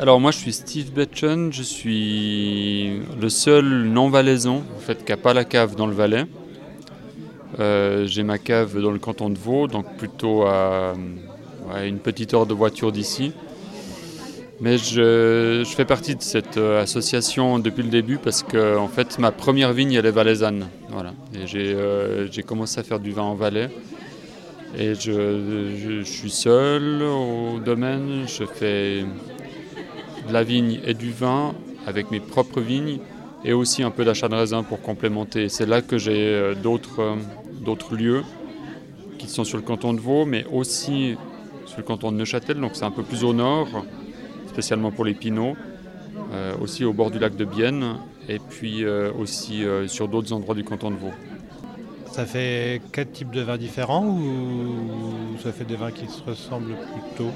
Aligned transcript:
Alors 0.00 0.20
moi 0.20 0.30
je 0.30 0.38
suis 0.38 0.52
Steve 0.52 0.92
Betchen, 0.92 1.52
je 1.52 1.64
suis 1.64 3.00
le 3.20 3.28
seul 3.28 3.64
non-valaisan 3.64 4.62
en 4.76 4.78
fait, 4.78 5.04
qui 5.04 5.10
n'a 5.10 5.16
pas 5.16 5.34
la 5.34 5.44
cave 5.44 5.74
dans 5.74 5.88
le 5.88 5.92
Valais. 5.92 6.24
Euh, 7.58 8.06
j'ai 8.06 8.22
ma 8.22 8.38
cave 8.38 8.80
dans 8.80 8.92
le 8.92 9.00
canton 9.00 9.28
de 9.28 9.36
Vaud, 9.36 9.66
donc 9.66 9.96
plutôt 9.96 10.42
à, 10.42 10.94
une 11.84 11.98
petite 11.98 12.32
heure 12.32 12.46
de 12.46 12.54
voiture 12.54 12.92
d'ici. 12.92 13.32
Mais 14.60 14.78
je, 14.78 15.64
fais 15.66 15.84
partie 15.84 16.14
de 16.14 16.22
cette 16.22 16.58
euh, 16.58 16.80
association 16.80 17.58
depuis 17.58 17.82
le 17.82 17.90
début 17.90 18.18
parce 18.18 18.44
que 18.44 18.76
en 18.76 18.88
fait 18.88 19.18
ma 19.18 19.32
première 19.32 19.72
vigne 19.72 19.94
elle 19.94 20.06
est 20.06 20.12
valaisanne. 20.12 20.68
Voilà. 20.90 21.12
Euh, 21.34 22.28
j'ai 22.30 22.42
commencé 22.44 22.78
à 22.78 22.84
faire 22.84 23.00
du 23.00 23.10
vin 23.10 23.22
en 23.22 23.34
Valais. 23.34 23.68
Et 24.76 24.94
je, 24.94 26.02
suis 26.04 26.30
seul 26.30 27.02
au 27.02 27.58
domaine, 27.58 28.26
je 28.28 28.44
fais 28.44 29.04
de 30.28 30.32
la 30.32 30.44
vigne 30.44 30.80
et 30.84 30.94
du 30.94 31.10
vin 31.10 31.54
avec 31.86 32.10
mes 32.10 32.20
propres 32.20 32.60
vignes 32.60 32.98
et 33.44 33.52
aussi 33.52 33.82
un 33.82 33.90
peu 33.90 34.04
d'achat 34.04 34.28
de 34.28 34.34
raisin 34.34 34.62
pour 34.62 34.80
complémenter. 34.80 35.48
C'est 35.48 35.66
là 35.66 35.80
que 35.82 35.98
j'ai 35.98 36.54
d'autres 36.62 37.16
d'autres 37.60 37.96
lieux 37.96 38.22
qui 39.18 39.28
sont 39.28 39.44
sur 39.44 39.58
le 39.58 39.64
canton 39.64 39.92
de 39.92 40.00
Vaud, 40.00 40.24
mais 40.24 40.44
aussi 40.52 41.16
sur 41.66 41.78
le 41.78 41.84
canton 41.84 42.12
de 42.12 42.16
Neuchâtel, 42.16 42.60
donc 42.60 42.72
c'est 42.74 42.84
un 42.84 42.90
peu 42.90 43.02
plus 43.02 43.24
au 43.24 43.34
nord, 43.34 43.68
spécialement 44.48 44.90
pour 44.90 45.04
les 45.04 45.14
pinots, 45.14 45.56
euh, 46.32 46.54
aussi 46.60 46.84
au 46.84 46.92
bord 46.92 47.10
du 47.10 47.18
lac 47.18 47.36
de 47.36 47.44
Bienne, 47.44 47.96
et 48.28 48.38
puis 48.38 48.84
euh, 48.84 49.12
aussi 49.18 49.64
euh, 49.64 49.86
sur 49.86 50.08
d'autres 50.08 50.32
endroits 50.32 50.54
du 50.54 50.64
canton 50.64 50.90
de 50.90 50.96
Vaud. 50.96 51.12
Ça 52.10 52.24
fait 52.24 52.80
quatre 52.90 53.12
types 53.12 53.30
de 53.30 53.42
vins 53.42 53.58
différents 53.58 54.06
ou 54.06 55.38
ça 55.42 55.52
fait 55.52 55.64
des 55.64 55.76
vins 55.76 55.92
qui 55.92 56.06
se 56.08 56.22
ressemblent 56.24 56.74
plutôt? 56.74 57.30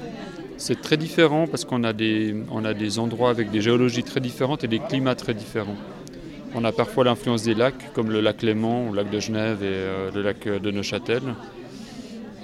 C'est 0.57 0.81
très 0.81 0.97
différent 0.97 1.47
parce 1.47 1.65
qu'on 1.65 1.83
a, 1.83 1.93
des, 1.93 2.35
on 2.51 2.63
a 2.63 2.73
des 2.73 2.99
endroits 2.99 3.29
avec 3.29 3.51
des 3.51 3.61
géologies 3.61 4.03
très 4.03 4.19
différentes 4.19 4.63
et 4.63 4.67
des 4.67 4.79
climats 4.79 5.15
très 5.15 5.33
différents. 5.33 5.75
On 6.55 6.63
a 6.63 6.71
parfois 6.71 7.03
l'influence 7.03 7.43
des 7.43 7.55
lacs, 7.55 7.91
comme 7.93 8.11
le 8.11 8.21
lac 8.21 8.43
Léman, 8.43 8.91
le 8.91 8.97
lac 8.97 9.09
de 9.09 9.19
Genève 9.19 9.63
et 9.63 9.67
euh, 9.67 10.11
le 10.13 10.21
lac 10.21 10.47
de 10.47 10.71
Neuchâtel. 10.71 11.21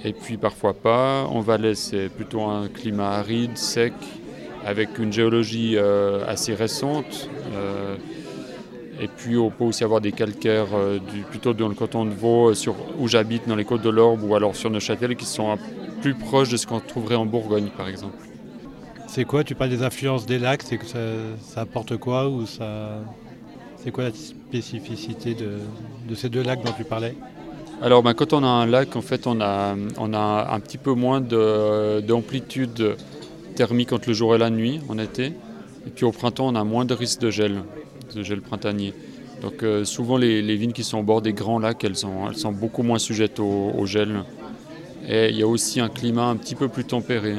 Et 0.04 0.12
puis 0.12 0.36
parfois 0.36 0.74
pas. 0.74 1.24
En 1.24 1.40
Valais, 1.40 1.76
c'est 1.76 2.08
plutôt 2.08 2.42
un 2.42 2.68
climat 2.68 3.10
aride, 3.12 3.56
sec, 3.56 3.92
avec 4.66 4.98
une 4.98 5.12
géologie 5.12 5.76
euh, 5.76 6.26
assez 6.26 6.54
récente. 6.54 7.28
Euh, 7.54 7.96
et 9.00 9.08
puis 9.08 9.38
on 9.38 9.50
peut 9.50 9.64
aussi 9.64 9.84
avoir 9.84 10.00
des 10.00 10.12
calcaires 10.12 10.66
plutôt 11.30 11.54
dans 11.54 11.68
le 11.68 11.74
canton 11.74 12.04
de 12.04 12.10
Vaud, 12.10 12.52
où 12.98 13.08
j'habite, 13.08 13.48
dans 13.48 13.56
les 13.56 13.64
côtes 13.64 13.80
de 13.80 13.88
l'Orbe, 13.88 14.22
ou 14.24 14.34
alors 14.34 14.54
sur 14.54 14.68
Neuchâtel, 14.68 15.16
qui 15.16 15.24
sont 15.24 15.56
plus 16.00 16.14
proches 16.14 16.48
de 16.48 16.56
ce 16.56 16.66
qu'on 16.66 16.80
trouverait 16.80 17.14
en 17.14 17.26
Bourgogne, 17.26 17.68
par 17.76 17.88
exemple. 17.88 18.16
C'est 19.06 19.24
quoi 19.24 19.44
Tu 19.44 19.54
parles 19.54 19.70
des 19.70 19.82
influences 19.82 20.26
des 20.26 20.38
lacs, 20.38 20.62
c'est 20.62 20.78
que 20.78 20.86
ça, 20.86 20.98
ça 21.42 21.62
apporte 21.62 21.96
quoi 21.96 22.28
ou 22.28 22.46
ça 22.46 23.00
c'est 23.82 23.90
quoi 23.90 24.04
la 24.04 24.12
spécificité 24.12 25.34
de, 25.34 26.14
ces 26.14 26.28
deux 26.28 26.42
lacs 26.42 26.62
dont 26.62 26.72
tu 26.76 26.84
parlais? 26.84 27.14
Alors 27.80 28.02
ben, 28.02 28.12
quand 28.12 28.34
on 28.34 28.44
a 28.44 28.46
un 28.46 28.66
lac, 28.66 28.94
en 28.94 29.00
fait, 29.00 29.26
on 29.26 29.40
a, 29.40 29.74
on 29.96 30.12
a 30.12 30.48
un 30.52 30.60
petit 30.60 30.76
peu 30.76 30.92
moins 30.92 31.20
d'amplitude 31.20 32.96
thermique 33.56 33.92
entre 33.92 34.08
le 34.08 34.14
jour 34.14 34.34
et 34.34 34.38
la 34.38 34.50
nuit 34.50 34.80
en 34.90 34.98
été. 34.98 35.32
Et 35.86 35.90
puis 35.94 36.04
au 36.04 36.12
printemps, 36.12 36.48
on 36.48 36.56
a 36.56 36.64
moins 36.64 36.84
de 36.84 36.92
risque 36.92 37.20
de 37.20 37.30
gel, 37.30 37.62
de 38.14 38.22
gel 38.22 38.42
printanier. 38.42 38.92
Donc 39.40 39.62
euh, 39.62 39.86
souvent, 39.86 40.18
les, 40.18 40.56
vignes 40.56 40.72
qui 40.72 40.84
sont 40.84 40.98
au 40.98 41.02
bord 41.02 41.22
des 41.22 41.32
grands 41.32 41.58
lacs, 41.58 41.82
elles 41.82 41.96
sont, 41.96 42.28
elles 42.28 42.36
sont 42.36 42.52
beaucoup 42.52 42.82
moins 42.82 42.98
sujettes 42.98 43.40
au, 43.40 43.72
au, 43.78 43.86
gel. 43.86 44.24
Et 45.12 45.30
il 45.30 45.36
y 45.36 45.42
a 45.42 45.46
aussi 45.48 45.80
un 45.80 45.88
climat 45.88 46.26
un 46.26 46.36
petit 46.36 46.54
peu 46.54 46.68
plus 46.68 46.84
tempéré. 46.84 47.34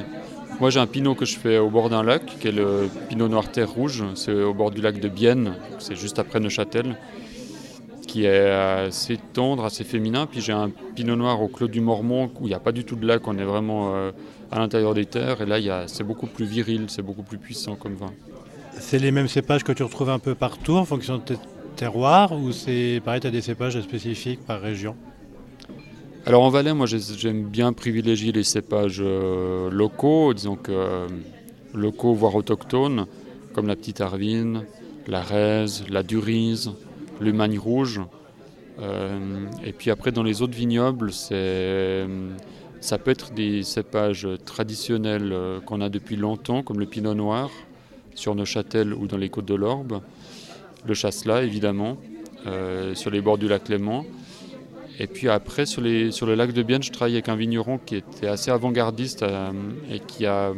Moi, 0.60 0.70
j'ai 0.72 0.82
un 0.82 0.88
pinot 0.88 1.16
que 1.16 1.24
je 1.24 1.38
fais 1.38 1.58
au 1.58 1.70
bord 1.70 1.90
d'un 1.90 2.04
lac, 2.04 2.26
qui 2.26 2.50
est 2.50 2.52
le 2.52 2.90
pinot 3.08 3.30
noir 3.30 3.50
terre 3.50 3.72
rouge. 3.72 4.04
C'est 4.16 4.34
au 4.34 4.54
bord 4.54 4.72
du 4.72 4.82
lac 4.82 5.00
de 5.00 5.08
Bienne, 5.08 5.54
c'est 5.80 5.96
juste 5.96 6.20
après 6.20 6.42
Neuchâtel, 6.42 6.98
qui 8.06 8.26
est 8.26 8.52
assez 8.52 9.18
tendre, 9.32 9.64
assez 9.64 9.86
féminin. 9.86 10.28
Puis 10.30 10.42
j'ai 10.42 10.52
un 10.52 10.70
pinot 10.96 11.16
noir 11.16 11.42
au 11.42 11.48
Clos 11.48 11.70
du 11.70 11.80
Mormont, 11.80 12.30
où 12.42 12.46
il 12.46 12.50
n'y 12.50 12.54
a 12.54 12.60
pas 12.60 12.74
du 12.74 12.84
tout 12.84 12.98
de 12.98 13.08
lac, 13.08 13.26
on 13.26 13.38
est 13.38 13.46
vraiment 13.46 13.96
euh, 13.96 14.12
à 14.52 14.60
l'intérieur 14.60 14.94
des 14.94 15.06
terres. 15.06 15.42
Et 15.42 15.46
là, 15.46 15.86
c'est 15.88 16.04
beaucoup 16.04 16.28
plus 16.28 16.46
viril, 16.46 16.88
c'est 16.90 17.02
beaucoup 17.02 17.24
plus 17.24 17.38
puissant 17.38 17.76
comme 17.76 17.96
vin. 17.96 18.12
C'est 18.74 19.00
les 19.00 19.12
mêmes 19.12 19.30
cépages 19.30 19.64
que 19.64 19.72
tu 19.72 19.84
retrouves 19.84 20.10
un 20.10 20.20
peu 20.20 20.36
partout 20.36 20.76
en 20.76 20.84
fonction 20.84 21.20
de 21.20 21.22
tes 21.22 21.38
terroirs, 21.78 22.34
ou 22.34 22.52
c'est 22.52 23.02
pareil, 23.06 23.22
tu 23.22 23.28
as 23.28 23.32
des 23.32 23.42
cépages 23.42 23.80
spécifiques 23.80 24.46
par 24.46 24.60
région? 24.60 24.94
Alors 26.24 26.44
en 26.44 26.50
Valais, 26.50 26.76
moi 26.76 26.86
j'aime 26.86 27.46
bien 27.46 27.74
privilégier 27.74 28.32
les 28.32 28.44
cépages 28.44 29.02
euh, 29.02 29.72
locaux, 29.72 30.36
disons 30.36 30.56
que 30.56 30.72
euh, 30.72 31.08
locaux 31.74 32.14
voire 32.14 32.36
autochtones, 32.36 33.08
comme 33.54 33.66
la 33.66 33.76
petite 33.76 34.02
arvine, 34.02 34.66
la 35.08 35.22
raise, 35.22 35.84
la 35.90 36.04
durise, 36.04 36.74
l'humagne 37.20 37.58
rouge. 37.58 38.02
Euh, 38.80 39.48
et 39.66 39.74
puis 39.74 39.90
après 39.90 40.12
dans 40.12 40.22
les 40.22 40.44
autres 40.44 40.54
vignobles, 40.54 41.12
ça 41.12 42.98
peut 43.00 43.10
être 43.10 43.34
des 43.34 43.64
cépages 43.64 44.28
traditionnels 44.46 45.36
qu'on 45.66 45.82
a 45.82 45.90
depuis 45.90 46.18
longtemps, 46.18 46.62
comme 46.62 46.80
le 46.80 46.86
pinot 46.86 47.16
noir 47.16 47.50
sur 48.14 48.36
Neuchâtel 48.36 48.94
ou 48.94 49.08
dans 49.08 49.18
les 49.18 49.30
côtes 49.30 49.46
de 49.46 49.56
l'Orbe, 49.56 50.02
le 50.86 50.94
chasselas 50.94 51.42
évidemment, 51.42 51.98
sur 52.94 53.10
les 53.10 53.22
bords 53.22 53.40
du 53.40 53.48
lac 53.48 53.70
Léman. 53.70 54.06
Et 55.00 55.08
puis 55.08 55.30
après, 55.30 55.66
sur, 55.66 55.82
le 55.82 56.36
lac 56.36 56.54
de 56.54 56.64
Bienne, 56.64 56.84
je 56.84 56.92
travaillais 56.92 57.18
avec 57.18 57.30
un 57.30 57.36
vigneron 57.36 57.80
qui 57.84 57.96
était 57.96 58.28
assez 58.28 58.52
avant-gardiste 58.52 59.24
euh, 59.24 59.52
et 59.90 60.00
qui 60.00 60.26
a 60.26 60.54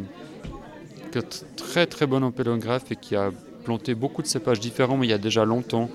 très 1.56 1.86
très 1.86 2.08
bon 2.08 2.24
empélographe 2.24 2.92
et 2.92 2.96
qui 2.96 3.16
a 3.16 3.32
planté 3.64 3.96
beaucoup 3.96 4.22
de 4.22 4.28
cépages 4.28 4.60
différents, 4.60 4.98
mais 4.98 5.08
il 5.08 5.12
y 5.12 5.14
a 5.14 5.20
déjà 5.20 5.46
longtemps. 5.46 5.90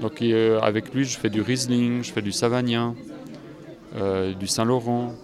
Donc 0.00 0.20
euh, 0.20 0.60
avec 0.60 0.92
lui, 0.92 1.04
je 1.04 1.16
fais 1.18 1.30
du 1.30 1.40
Riesling, 1.40 2.02
je 2.02 2.12
fais 2.12 2.22
du 2.22 2.32
Savagnin, 2.32 2.94
euh, 3.96 4.34
du 4.34 4.46
Saint-Laurent. 4.46 5.14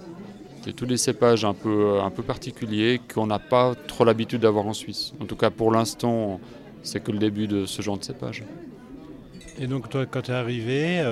C'est 0.65 0.75
tous 0.75 0.87
des 0.87 0.97
cépages 0.97 1.45
un 1.45 1.55
peu, 1.55 2.01
un 2.01 2.11
peu 2.11 2.23
particuliers 2.23 3.01
qu'on 3.13 3.27
n'a 3.27 3.41
pas 3.41 3.75
trop 3.89 4.05
l'habitude 4.05 4.43
d'avoir 4.43 4.67
en 4.67 4.73
Suisse. 4.73 5.13
En 5.21 5.27
tout 5.27 5.35
cas, 5.35 5.51
pour 5.51 5.73
l'instant, 5.73 6.41
c'est 6.85 7.03
que 7.03 7.11
le 7.11 7.19
début 7.19 7.49
de 7.49 7.67
ce 7.67 7.83
genre 7.83 7.99
de 7.99 8.05
cépage. 8.05 8.45
Et 9.59 9.67
donc, 9.67 9.91
toi, 9.91 10.07
quand 10.07 10.23
tu 10.23 10.31
es 10.31 10.35
arrivé, 10.35 11.03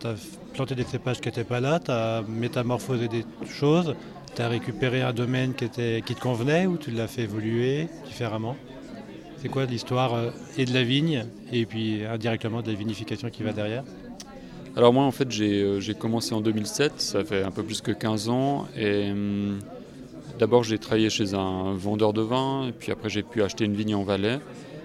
tu 0.00 0.06
as 0.06 0.14
planté 0.54 0.74
des 0.74 0.84
cépages 0.84 1.20
qui 1.20 1.28
n'étaient 1.28 1.44
pas 1.44 1.60
là, 1.60 1.78
tu 1.78 1.90
as 1.90 2.22
métamorphosé 2.26 3.08
des 3.08 3.24
choses, 3.46 3.94
tu 4.34 4.42
as 4.42 4.48
récupéré 4.48 5.02
un 5.02 5.12
domaine 5.12 5.54
qui, 5.54 5.68
te 5.68 6.20
convenait 6.20 6.66
ou 6.66 6.76
tu 6.76 6.90
l'as 6.90 7.06
fait 7.06 7.22
évoluer 7.22 7.88
différemment? 8.06 8.56
C'est 9.38 9.48
quoi 9.48 9.64
l'histoire 9.64 10.14
euh, 10.14 10.30
et 10.58 10.64
de 10.66 10.74
la 10.74 10.82
vigne 10.82 11.24
et 11.50 11.64
puis 11.64 12.04
indirectement 12.04 12.60
de 12.60 12.70
la 12.70 12.74
vinification 12.74 13.30
qui 13.30 13.42
va 13.42 13.52
derrière? 13.52 13.84
Alors 14.76 14.92
moi 14.92 15.04
en 15.04 15.10
fait 15.10 15.28
euh, 15.40 15.80
j'ai 15.80 15.94
commencé 15.94 16.34
en 16.34 16.40
2007, 16.40 17.00
ça 17.00 17.24
fait 17.24 17.42
un 17.42 17.50
peu 17.50 17.62
plus 17.62 17.80
que 17.80 17.90
15 17.90 18.28
ans 18.28 18.68
et 18.76 19.10
hum, 19.10 19.58
d'abord 20.38 20.62
j'ai 20.62 20.78
travaillé 20.78 21.10
chez 21.10 21.34
un 21.34 21.72
vendeur 21.72 22.12
de 22.12 22.20
vin 22.20 22.68
et 22.68 22.72
puis 22.72 22.92
après 22.92 23.08
j'ai 23.08 23.22
pu 23.22 23.42
acheter 23.42 23.64
une 23.64 23.74
vigne 23.74 23.94
en 23.94 24.04
Valais. 24.04 24.40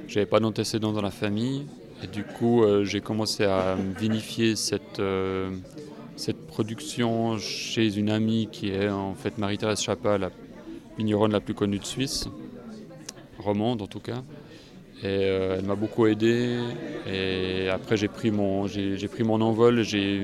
J'avais 0.07 0.25
pas 0.25 0.39
d'antécédents 0.39 0.93
dans 0.93 1.01
la 1.01 1.11
famille 1.11 1.65
et 2.03 2.07
du 2.07 2.23
coup, 2.23 2.63
euh, 2.63 2.83
j'ai 2.83 2.99
commencé 2.99 3.45
à 3.45 3.75
vinifier 3.75 4.55
cette, 4.55 4.99
euh, 4.99 5.49
cette 6.17 6.45
production 6.45 7.37
chez 7.37 7.97
une 7.97 8.09
amie 8.09 8.49
qui 8.51 8.69
est 8.69 8.89
en 8.89 9.13
fait 9.15 9.37
Marie-Thérèse 9.37 9.81
Chapa, 9.81 10.17
la 10.17 10.29
vigneronne 10.97 11.31
la 11.31 11.39
plus 11.39 11.53
connue 11.53 11.79
de 11.79 11.85
Suisse, 11.85 12.27
romande 13.39 13.81
en 13.81 13.87
tout 13.87 14.01
cas. 14.01 14.23
Et 15.01 15.05
euh, 15.05 15.55
elle 15.57 15.65
m'a 15.65 15.75
beaucoup 15.75 16.05
aidé. 16.05 16.59
Et 17.07 17.69
après, 17.69 17.95
j'ai 17.95 18.07
pris, 18.07 18.31
mon, 18.31 18.67
j'ai, 18.67 19.07
pris 19.07 19.23
mon 19.23 19.39
envol, 19.39 19.81
j'ai 19.83 20.21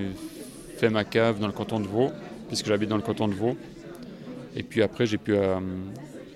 fait 0.78 0.90
ma 0.90 1.04
cave 1.06 1.40
dans 1.40 1.48
le 1.48 1.54
canton 1.54 1.80
de 1.80 1.88
Vaud, 1.88 2.12
puisque 2.48 2.68
j'habite 2.68 2.90
dans 2.90 2.98
le 2.98 3.02
canton 3.02 3.28
de 3.28 3.34
Vaud. 3.34 3.56
Et 4.56 4.64
puis 4.64 4.82
après, 4.82 5.06
j'ai 5.06 5.18
pu 5.18 5.36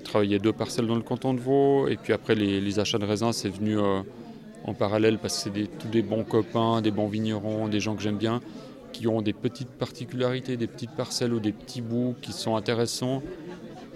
travailler 0.04 0.40
deux 0.40 0.54
parcelles 0.54 0.88
dans 0.88 0.96
le 0.96 1.02
canton 1.02 1.34
de 1.34 1.40
Vaud. 1.40 1.88
Et 1.88 1.98
puis 1.98 2.14
après, 2.14 2.36
les 2.36 2.80
achats 2.80 3.00
de 3.00 3.06
raisins, 3.06 3.32
c'est 3.32 3.50
venu 3.50 3.78
en 4.66 4.74
parallèle 4.74 5.18
parce 5.18 5.44
que 5.44 5.52
c'est 5.56 5.78
tous 5.78 5.88
des 5.88 6.02
bons 6.02 6.24
copains, 6.24 6.82
des 6.82 6.92
bons 6.92 7.08
vignerons, 7.08 7.68
des 7.68 7.80
gens 7.80 7.96
que 7.96 8.02
j'aime 8.02 8.18
bien, 8.18 8.42
qui 8.92 9.08
ont 9.08 9.22
des 9.22 9.34
petites 9.34 9.70
particularités, 9.70 10.58
des 10.58 10.68
petites 10.68 10.92
parcelles 10.92 11.34
ou 11.34 11.40
des 11.40 11.52
petits 11.52 11.82
bouts 11.82 12.16
qui 12.22 12.32
sont 12.32 12.56
intéressants 12.56 13.22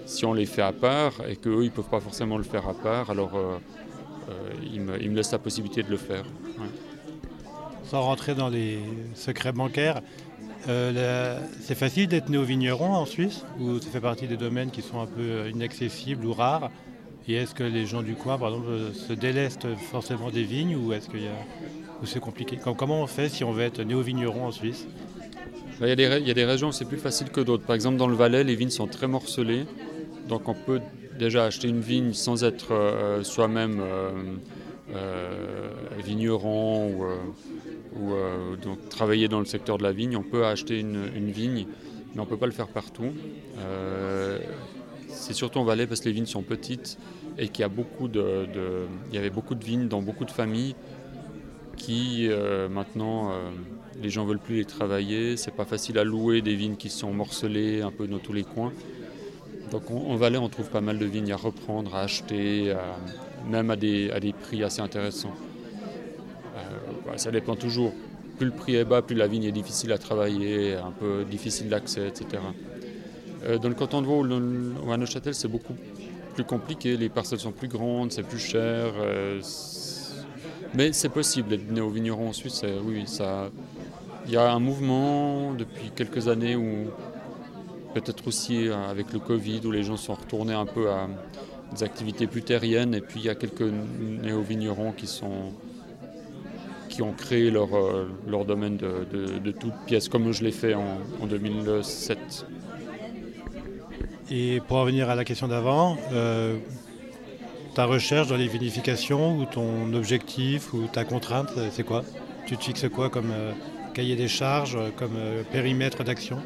si 0.09 0.25
on 0.25 0.33
les 0.33 0.47
fait 0.47 0.63
à 0.63 0.73
part 0.73 1.13
et 1.27 1.35
qu'eux, 1.35 1.61
ils 1.61 1.65
ne 1.65 1.69
peuvent 1.69 1.89
pas 1.89 1.99
forcément 1.99 2.37
le 2.37 2.43
faire 2.43 2.67
à 2.67 2.73
part, 2.73 3.11
alors 3.11 3.35
euh, 3.35 3.57
euh, 4.29 4.33
ils, 4.73 4.81
me, 4.81 4.97
laissent 4.97 5.31
la 5.31 5.39
possibilité 5.39 5.83
de 5.83 5.89
le 5.89 5.97
faire. 5.97 6.25
Sans 7.85 8.01
rentrer 8.01 8.33
dans 8.33 8.49
les 8.49 8.79
secrets 9.13 9.51
bancaires, 9.51 10.01
euh, 10.67 11.39
c'est 11.61 11.75
facile 11.75 12.07
d'être 12.07 12.29
néo-vigneron 12.29 12.93
en 12.93 13.05
Suisse 13.05 13.45
ou 13.59 13.79
ça 13.79 13.89
fait 13.89 14.01
partie 14.01 14.27
des 14.27 14.35
domaines 14.35 14.71
qui 14.71 14.81
sont 14.81 14.99
un 14.99 15.05
peu 15.05 15.47
inaccessibles 15.49 16.25
ou 16.25 16.33
rares? 16.33 16.71
Et 17.27 17.35
est-ce 17.35 17.53
que 17.53 17.63
les 17.63 17.85
gens 17.85 18.01
du 18.01 18.15
coin, 18.15 18.39
par 18.39 18.49
exemple, 18.49 18.69
se 18.93 19.13
délestent 19.13 19.67
forcément 19.91 20.31
des 20.31 20.43
vignes 20.43 20.75
ou 20.75 20.93
est-ce 20.93 21.07
qu'il 21.09 21.21
c'est 22.05 22.19
compliqué? 22.19 22.57
Comment 22.77 23.03
on 23.03 23.07
fait 23.07 23.29
si 23.29 23.43
on 23.43 23.51
veut 23.51 23.63
être 23.63 23.83
néo-vigneron 23.83 24.47
en 24.47 24.51
Suisse? 24.51 24.87
Bah, 25.79 25.85
il 25.85 25.89
y, 25.89 25.91
a 25.91 26.33
des, 26.33 26.45
régions 26.45 26.69
où 26.69 26.71
c'est 26.71 26.85
plus 26.85 26.97
facile 26.97 27.29
que 27.29 27.39
d'autres. 27.39 27.63
Par 27.65 27.75
exemple, 27.75 27.97
dans 27.97 28.07
le 28.07 28.15
Valais, 28.15 28.43
les 28.43 28.55
vignes 28.55 28.71
sont 28.71 28.87
très 28.87 29.07
morcelées. 29.07 29.65
Donc 30.27 30.49
on 30.49 30.55
peut 30.55 30.81
déjà 31.19 31.45
acheter 31.45 31.67
une 31.67 31.81
vigne 31.81 32.13
sans 32.13 32.43
être 32.43 33.21
soi-même 33.23 33.81
vigneron 36.03 36.91
ou, 37.95 38.15
travailler 38.89 39.27
dans 39.27 39.39
le 39.39 39.45
secteur 39.45 39.77
de 39.77 39.83
la 39.83 39.91
vigne, 39.91 40.17
on 40.17 40.23
peut 40.23 40.45
acheter 40.45 40.79
une, 40.79 41.31
vigne, 41.31 41.67
mais 42.13 42.21
on 42.21 42.25
ne 42.25 42.29
peut 42.29 42.37
pas 42.37 42.47
le 42.47 42.51
faire 42.51 42.67
partout. 42.67 43.13
C'est 45.09 45.33
surtout 45.33 45.59
en 45.59 45.63
Valais 45.63 45.87
parce 45.87 45.99
que 46.01 46.05
les 46.05 46.13
vignes 46.13 46.25
sont 46.25 46.43
petites 46.43 46.97
et 47.37 47.47
qu'il 47.49 47.61
y, 47.61 47.65
a 47.65 47.69
beaucoup 47.69 48.07
de, 48.07 48.47
avait 49.13 49.29
beaucoup 49.29 49.55
de 49.55 49.63
vignes 49.63 49.87
dans 49.87 50.01
beaucoup 50.01 50.25
de 50.25 50.31
familles 50.31 50.75
qui 51.77 52.29
maintenant 52.69 53.31
les 54.01 54.09
gens 54.09 54.25
veulent 54.25 54.39
plus 54.39 54.57
les 54.57 54.65
travailler, 54.65 55.37
c'est 55.37 55.55
pas 55.55 55.65
facile 55.65 55.97
à 55.97 56.03
louer 56.03 56.41
des 56.41 56.55
vignes 56.55 56.75
qui 56.75 56.89
sont 56.89 57.13
morcelées 57.13 57.81
un 57.81 57.91
peu 57.91 58.07
dans 58.07 58.19
tous 58.19 58.33
les 58.33 58.43
coins. 58.43 58.73
Donc 59.71 59.89
en 59.91 60.15
Valais, 60.15 60.37
on 60.37 60.49
trouve 60.49 60.69
pas 60.69 60.81
mal 60.81 60.97
de 60.99 61.05
vignes 61.05 61.31
à 61.31 61.37
reprendre, 61.37 61.95
à 61.95 62.01
acheter, 62.01 62.75
même 63.47 63.71
à 63.71 63.75
des, 63.75 64.11
à 64.11 64.19
des, 64.19 64.33
prix 64.33 64.63
assez 64.63 64.81
intéressants. 64.81 65.33
Euh, 66.55 67.17
ça 67.17 67.31
dépend 67.31 67.55
toujours. 67.55 67.93
Plus 68.37 68.47
le 68.47 68.53
prix 68.53 68.75
est 68.75 68.85
bas, 68.85 69.01
plus 69.01 69.15
la 69.15 69.27
vigne 69.27 69.43
est 69.43 69.51
difficile 69.51 69.91
à 69.91 69.97
travailler, 69.97 70.75
un 70.75 70.91
peu 70.91 71.25
difficile 71.29 71.69
d'accès, 71.69 72.07
etc. 72.07 72.41
Euh, 73.45 73.57
dans 73.57 73.69
le 73.69 73.75
canton 73.75 74.01
de 74.01 74.07
Vaud 74.07 74.25
ou 74.25 74.91
à 74.91 74.97
Neuchâtel, 74.97 75.33
c'est 75.33 75.47
beaucoup 75.47 75.75
plus 76.33 76.43
compliqué. 76.43 76.97
Les 76.97 77.09
parcelles 77.09 77.39
sont 77.39 77.51
plus 77.51 77.67
grandes, 77.67 78.11
c'est 78.11 78.23
plus 78.23 78.39
cher. 78.39 78.93
Euh, 78.99 79.41
mais 80.73 80.93
c'est 80.93 81.09
possible 81.09 81.49
d'être 81.49 81.71
néo-vigneron 81.71 82.29
en 82.29 82.33
Suisse. 82.33 82.63
Oui, 82.85 83.03
ça, 83.07 83.49
il 84.29 84.33
y 84.33 84.37
a 84.37 84.51
un 84.51 84.59
mouvement 84.59 85.53
depuis 85.53 85.89
quelques 85.95 86.27
années 86.27 86.55
où, 86.55 86.85
peut-être 87.95 88.27
aussi 88.27 88.67
euh, 88.67 88.89
avec 88.89 89.11
le 89.11 89.19
Covid, 89.19 89.61
où 89.65 89.71
les 89.71 89.81
gens 89.81 89.97
sont 89.97 90.13
retournés 90.13 90.53
un 90.53 90.67
peu 90.67 90.91
à 90.91 91.07
des 91.73 91.83
activités 91.83 92.27
plus 92.27 92.43
terriennes. 92.43 92.93
Et 92.93 93.01
puis 93.01 93.21
il 93.21 93.25
y 93.25 93.29
a 93.29 93.35
quelques 93.35 93.71
néo-vignerons 94.21 94.93
qui, 94.93 95.09
ont 97.01 97.13
créé 97.13 97.49
leur, 97.49 97.75
euh, 97.75 98.07
domaine 98.45 98.77
de, 98.77 99.39
de, 99.39 99.51
toutes 99.51 99.73
pièces, 99.87 100.09
comme 100.09 100.31
je 100.31 100.43
l'ai 100.43 100.51
fait 100.51 100.75
en, 100.75 101.25
2007. 101.27 102.45
Et 104.31 104.61
pour 104.67 104.77
revenir 104.77 105.09
à 105.09 105.15
la 105.15 105.25
question 105.25 105.47
d'avant, 105.47 105.97
euh, 106.13 106.57
ta 107.73 107.85
recherche 107.85 108.27
dans 108.27 108.37
les 108.37 108.47
vinifications 108.47 109.37
ou 109.37 109.45
ton 109.45 109.93
objectif 109.93 110.73
ou 110.73 110.87
ta 110.87 111.03
contrainte, 111.03 111.49
c'est 111.71 111.83
quoi? 111.83 112.03
Tu 112.45 112.57
te 112.57 112.63
fixes 112.63 112.87
quoi 112.89 113.09
comme, 113.09 113.31
cahier 113.93 114.15
des 114.15 114.27
charges, 114.27 114.75
euh, 114.75 114.89
comme 114.95 115.15
euh, 115.17 115.43
périmètre 115.51 116.03
d'action? 116.03 116.37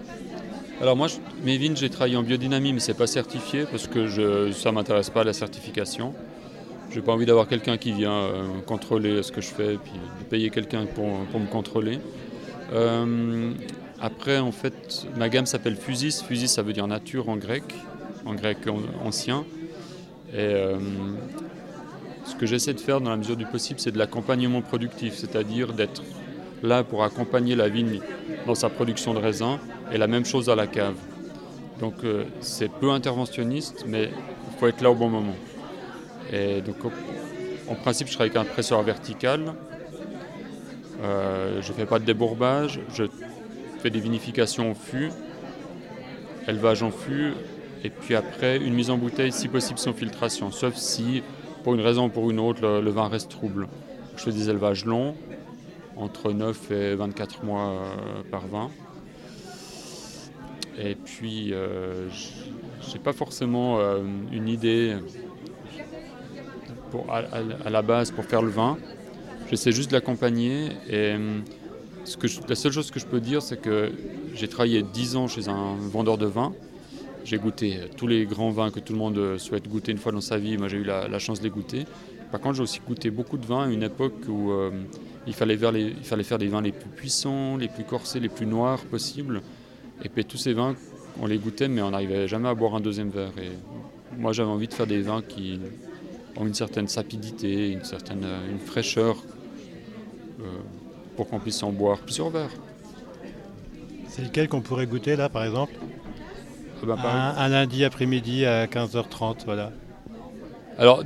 Alors 0.82 0.96
moi, 0.96 1.08
mes 1.44 1.58
vignes, 1.58 1.76
j'ai 1.76 1.90
travaillé 1.90 2.16
en 2.18 2.24
biodynamie, 2.24 2.74
mais 2.74 2.80
c'est 2.80 2.98
pas 2.98 3.08
certifié 3.08 3.66
parce 3.70 3.88
que 3.88 4.08
je, 4.08 4.52
ça 4.52 4.72
m'intéresse 4.72 5.10
pas 5.10 5.24
la 5.24 5.34
certification. 5.34 6.14
J'ai 6.92 7.02
pas 7.02 7.12
envie 7.12 7.26
d'avoir 7.26 7.48
quelqu'un 7.48 7.78
qui 7.78 7.92
vient 7.92 8.12
euh, 8.12 8.44
contrôler 8.66 9.24
ce 9.24 9.32
que 9.32 9.42
je 9.42 9.48
fais, 9.48 9.78
puis 9.84 9.94
de 10.20 10.26
payer 10.26 10.50
quelqu'un 10.50 10.86
pour, 10.86 11.08
me 11.40 11.48
contrôler. 11.48 12.00
Après, 14.04 14.38
en 14.38 14.52
fait, 14.52 15.08
ma 15.16 15.30
gamme 15.30 15.46
s'appelle 15.46 15.78
Fusis. 15.78 16.22
Fusis, 16.28 16.50
ça 16.50 16.62
veut 16.62 16.74
dire 16.74 16.86
nature 16.88 17.30
en 17.30 17.38
grec, 17.38 17.64
en 18.26 18.36
grec 18.36 18.58
ancien. 19.02 19.46
Et 20.36 20.54
ce 22.26 22.36
que 22.36 22.46
j'essaie 22.46 22.74
de 22.74 22.82
faire 22.82 23.00
dans 23.00 23.12
la 23.12 23.16
mesure 23.16 23.38
du 23.38 23.46
possible, 23.46 23.80
c'est 23.80 23.94
de 23.94 23.98
l'accompagnement 23.98 24.62
productif, 24.62 25.14
c'est-à-dire 25.16 25.72
d'être 25.72 26.04
là 26.64 26.84
pour 26.84 27.06
accompagner 27.06 27.56
la 27.56 27.70
vigne 27.70 28.02
dans 28.46 28.56
sa 28.56 28.68
production 28.70 29.14
de 29.14 29.20
raisin 29.20 29.58
et 29.94 29.98
la 29.98 30.08
même 30.08 30.26
chose 30.26 30.50
à 30.50 30.56
la 30.56 30.68
cave. 30.68 30.96
Donc 31.80 31.96
euh, 32.04 32.26
c'est 32.42 32.70
peu 32.70 32.92
interventionniste, 32.92 33.86
mais 33.88 34.10
il 34.10 34.60
faut 34.60 34.68
être 34.68 34.82
là 34.82 34.92
au 34.92 34.96
bon 34.96 35.08
moment. 35.08 35.36
Et 36.34 36.60
donc 36.60 36.76
en 37.70 37.76
principe, 37.76 38.08
je 38.08 38.16
travaille 38.16 38.36
avec 38.36 38.50
un 38.50 38.52
presseur 38.52 38.82
vertical. 38.84 39.54
Euh, 41.04 41.62
je 41.62 41.72
ne 41.72 41.74
fais 41.78 41.86
pas 41.86 42.00
de 42.00 42.06
débourbage, 42.06 42.80
fais 43.84 43.90
des 43.90 44.00
vinifications 44.00 44.72
au 44.72 44.76
fût, 44.76 45.10
élevage 46.48 46.84
en 46.84 46.92
fût, 46.92 47.34
et 47.84 47.90
puis 47.90 48.16
après 48.16 48.56
une 48.58 48.74
mise 48.74 48.90
en 48.90 48.98
bouteille, 48.98 49.34
si 49.34 49.50
possible 49.50 49.78
sans 49.78 49.92
filtration, 49.92 50.52
sauf 50.52 50.76
si 50.76 51.22
pour 51.66 51.76
une 51.76 51.82
raison 51.82 52.06
ou 52.06 52.10
pour 52.10 52.32
une 52.32 52.40
autre 52.40 52.80
le 52.80 52.92
vin 52.92 53.10
reste 53.10 53.30
trouble. 53.30 53.68
Je 54.16 54.24
fais 54.24 54.32
des 54.32 54.50
élevages 54.50 54.86
longs, 54.86 55.16
entre 55.98 56.32
9 56.32 56.72
et 56.72 56.96
24 56.96 57.44
mois 57.44 57.72
euh, 57.72 58.24
par 58.32 58.48
vin. 58.48 58.72
Et 60.80 60.96
puis, 60.96 61.54
euh, 61.54 62.10
je 62.10 62.94
n'ai 62.94 63.00
pas 63.00 63.12
forcément 63.12 63.80
euh, 63.80 64.00
une 64.32 64.48
idée 64.48 64.96
pour, 66.90 67.06
à, 67.12 67.70
la 67.70 67.82
base 67.82 68.12
pour 68.12 68.24
faire 68.24 68.42
le 68.42 68.50
vin. 68.50 68.78
J'essaie 69.50 69.74
juste 69.74 69.92
de 69.92 69.96
l'accompagner. 69.96 70.70
Et 70.90 71.16
la 72.48 72.56
seule 72.56 72.72
chose 72.72 72.92
que 72.92 73.00
je 73.00 73.06
peux 73.06 73.20
dire, 73.20 73.42
c'est 73.42 73.60
que 73.60 73.92
j'ai 74.34 74.48
travaillé 74.48 74.84
10 74.84 75.16
ans 75.16 75.28
chez 75.28 75.48
un 75.48 75.76
vendeur 75.76 76.18
de 76.18 76.26
vin. 76.26 76.54
J'ai 77.24 77.38
goûté 77.38 77.80
tous 77.96 78.08
les 78.08 78.26
grands 78.26 78.52
vins 78.52 78.70
que 78.70 78.80
tout 78.80 78.94
le 78.94 79.00
monde 79.00 79.38
souhaite 79.38 79.68
goûter 79.70 79.92
une 79.92 79.98
fois 79.98 80.12
dans 80.12 80.22
sa 80.22 80.38
vie. 80.38 80.58
Moi, 80.58 80.68
j'ai 80.68 80.78
eu 80.78 80.84
la, 80.84 81.20
chance 81.20 81.40
de 81.40 81.46
les 81.46 81.50
goûter. 81.50 81.86
Par 82.32 82.42
contre, 82.42 82.56
j'ai 82.56 82.64
aussi 82.64 82.82
goûté 82.86 83.12
beaucoup 83.12 83.38
de 83.38 83.46
vins 83.46 83.64
à 83.64 83.68
une 83.68 83.84
époque 83.84 84.28
où 84.28 84.52
il 85.26 85.34
fallait, 85.34 85.58
faire 85.58 85.72
les, 85.72 85.84
il 85.84 86.04
fallait 86.04 86.24
faire 86.24 86.38
des 86.38 86.48
vins 86.48 86.62
les 86.62 86.74
plus 86.74 86.90
puissants, 86.90 87.56
les 87.58 87.70
plus 87.70 87.86
corsés, 87.86 88.20
les 88.20 88.30
plus 88.30 88.46
noirs 88.46 88.82
possibles. 88.82 89.42
Et 90.04 90.10
puis 90.10 90.26
tous 90.26 90.38
ces 90.38 90.54
vins, 90.54 90.76
on 91.22 91.28
les 91.28 91.38
goûtait, 91.38 91.70
mais 91.70 91.82
on 91.82 91.92
n'arrivait 91.92 92.28
jamais 92.28 92.50
à 92.50 92.54
boire 92.54 92.76
un 92.76 92.82
deuxième 92.82 93.10
verre. 93.10 93.32
Moi, 94.18 94.34
j'avais 94.34 94.50
envie 94.50 94.68
de 94.68 94.74
faire 94.74 94.88
des 94.88 95.02
vins 95.02 95.22
qui 95.22 95.60
ont 96.36 96.46
une 96.46 96.54
certaine 96.54 96.88
sapidité, 96.88 97.72
une 97.72 97.84
certaine 97.84 98.26
fraîcheur, 98.66 99.18
euh, 100.42 100.44
pour 101.16 101.28
qu'on 101.30 101.40
puisse 101.40 101.62
en 101.64 101.72
boire 101.72 102.00
plusieurs 102.00 102.30
verres. 102.30 102.54
C'est 104.08 104.24
lequel 104.24 104.48
qu'on 104.48 104.62
pourrait 104.62 104.88
goûter 104.88 105.16
là, 105.16 105.30
par 105.30 105.44
exemple 105.44 105.74
ah 106.84 106.86
ben, 106.86 107.06
un, 107.06 107.46
un, 107.46 107.48
lundi 107.48 107.86
après-midi 107.86 108.46
à 108.46 108.66
15h30, 108.66 109.46
voilà. 109.46 109.72
Alors, 110.78 111.04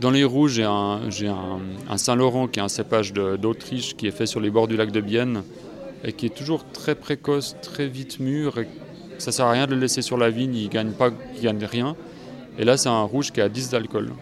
dans 0.00 0.10
les 0.10 0.22
rouges, 0.22 0.52
j'ai 1.08 1.28
un, 1.28 1.96
Saint-Laurent 1.96 2.46
qui 2.46 2.60
est 2.60 2.62
un 2.62 2.68
cépage 2.68 3.12
d'Autriche 3.12 3.96
qui 3.96 4.06
est 4.06 4.12
fait 4.12 4.26
sur 4.26 4.40
les 4.40 4.50
bords 4.50 4.68
du 4.68 4.76
lac 4.76 4.92
de 4.92 5.00
Bienne 5.00 5.42
et 6.04 6.12
qui 6.12 6.26
est 6.26 6.34
toujours 6.34 6.64
très 6.64 6.94
précoce, 6.94 7.56
très 7.60 7.88
vite 7.88 8.20
mûr. 8.20 8.58
Et 8.58 8.68
ça 9.18 9.32
sert 9.32 9.46
à 9.46 9.50
rien 9.50 9.66
de 9.66 9.74
le 9.74 9.80
laisser 9.80 10.02
sur 10.02 10.16
la 10.16 10.30
vigne, 10.30 10.54
il 10.54 10.64
ne 10.66 10.70
gagne, 10.70 10.92
pas, 10.92 11.10
gagne 11.42 11.64
rien. 11.64 11.96
Et 12.58 12.64
là, 12.64 12.76
c'est 12.76 12.88
un 12.88 13.02
rouge 13.02 13.32
qui 13.32 13.40
a 13.40 13.48
10 13.48 13.70
d'alcool 13.70 14.12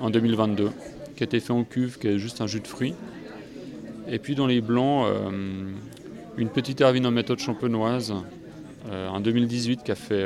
en 0.00 0.10
2022, 0.10 0.70
qui 1.16 1.22
a 1.22 1.26
été 1.26 1.38
fait 1.38 1.52
en 1.52 1.62
cuve, 1.62 1.98
qui 1.98 2.08
est 2.08 2.18
juste 2.18 2.40
un 2.40 2.48
jus 2.48 2.60
de 2.60 2.66
fruits. 2.66 2.94
Et 4.08 4.18
puis 4.18 4.34
dans 4.34 4.46
les 4.46 4.60
blancs, 4.60 5.06
euh, 5.06 5.30
une 6.36 6.48
petite 6.48 6.80
hervine 6.80 7.06
en 7.06 7.10
méthode 7.10 7.38
champenoise 7.38 8.14
euh, 8.90 9.08
en 9.08 9.20
2018 9.20 9.82
qui 9.82 9.92
a 9.92 9.94
fait 9.94 10.24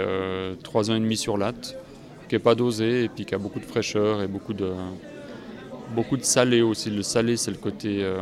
3 0.62 0.90
euh, 0.90 0.92
ans 0.92 0.96
et 0.96 1.00
demi 1.00 1.16
sur 1.16 1.36
latte 1.36 1.76
qui 2.28 2.34
n'est 2.34 2.40
pas 2.40 2.54
dosé 2.54 3.04
et 3.04 3.08
puis 3.08 3.24
qui 3.24 3.34
a 3.34 3.38
beaucoup 3.38 3.58
de 3.58 3.64
fraîcheur 3.64 4.22
et 4.22 4.28
beaucoup 4.28 4.52
de, 4.52 4.72
beaucoup 5.94 6.16
de 6.16 6.22
salé 6.22 6.62
aussi. 6.62 6.90
Le 6.90 7.02
salé, 7.02 7.36
c'est 7.36 7.50
le 7.50 7.56
côté, 7.56 8.04
euh, 8.04 8.18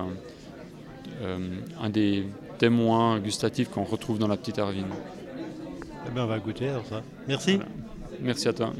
euh, 1.22 1.38
un 1.80 1.90
des 1.90 2.24
témoins 2.58 3.18
gustatifs 3.18 3.68
qu'on 3.68 3.84
retrouve 3.84 4.18
dans 4.18 4.28
la 4.28 4.36
petite 4.36 4.58
Arvine. 4.58 4.86
Eh 6.06 6.10
bien, 6.10 6.24
on 6.24 6.28
va 6.28 6.38
goûter 6.38 6.68
alors 6.68 6.86
ça. 6.86 7.02
Merci. 7.26 7.58
Merci 8.20 8.48
à 8.48 8.52
toi. 8.52 8.72